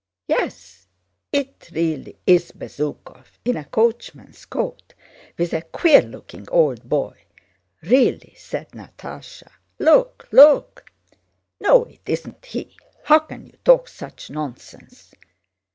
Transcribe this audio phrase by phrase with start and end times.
[0.27, 0.87] "Yes,
[1.31, 4.95] it really is Bezúkhov in a coachman's coat,
[5.37, 7.21] with a queer looking old boy.
[7.83, 10.89] Really," said Natásha, "look, look!"
[11.59, 12.75] "No, it's not he.
[13.03, 15.13] How can you talk such nonsense?"